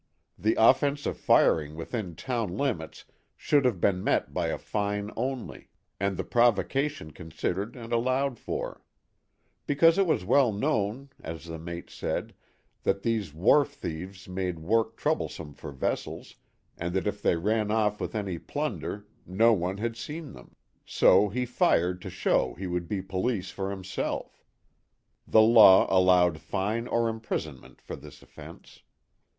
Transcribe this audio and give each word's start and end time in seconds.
The 0.35 0.55
offense 0.57 1.05
of 1.05 1.15
firing 1.19 1.75
within 1.75 2.15
town 2.15 2.57
limits 2.57 3.05
should 3.37 3.65
have 3.65 3.79
been 3.79 4.03
met 4.03 4.33
by 4.33 4.47
a 4.47 4.57
fine 4.57 5.11
only, 5.15 5.69
and 5.99 6.17
the 6.17 6.23
provocation 6.23 7.11
considered 7.11 7.75
and 7.75 7.93
allowed 7.93 8.39
for. 8.39 8.81
Because 9.67 9.99
it 9.99 10.07
was 10.07 10.21
THE 10.21 10.25
HAT 10.25 10.31
OF 10.41 10.55
THE 10.55 10.61
POSTMASTER. 10.61 10.79
147 11.21 11.25
well 11.29 11.33
known, 11.35 11.35
as 11.35 11.45
the 11.45 11.59
mate 11.59 11.89
said, 11.91 12.33
that 12.81 13.03
these 13.03 13.31
wharf 13.31 13.69
thieves 13.73 14.27
made 14.27 14.57
work 14.57 14.97
troublesome 14.97 15.53
for 15.53 15.71
vessels, 15.71 16.33
and 16.79 16.95
that 16.95 17.05
if 17.05 17.21
they 17.21 17.35
ran 17.35 17.69
off 17.69 18.01
with 18.01 18.15
any 18.15 18.39
plunder" 18.39 19.05
no 19.27 19.53
one 19.53 19.77
had 19.77 19.95
seen 19.95 20.31
them." 20.31 20.55
So 20.83 21.29
he 21.29 21.45
fired 21.45 22.01
to 22.01 22.09
show 22.09 22.55
he 22.55 22.65
would 22.65 22.87
be 22.87 23.03
police 23.03 23.51
for 23.51 23.69
himself. 23.69 24.43
The 25.27 25.41
law 25.43 25.85
allowed 25.95 26.39
fine 26.41 26.87
or 26.87 27.07
imprisonment 27.07 27.79
for 27.79 27.95
this 27.95 28.23
offense. 28.23 28.81